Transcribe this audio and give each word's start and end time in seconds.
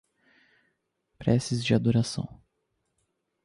Preces 1.19 1.63
de 1.63 1.75
adoração 1.75 2.41